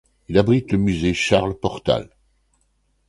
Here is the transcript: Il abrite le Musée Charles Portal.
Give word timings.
Il 0.29 0.39
abrite 0.39 0.71
le 0.71 0.79
Musée 0.79 1.13
Charles 1.13 1.53
Portal. 1.59 2.09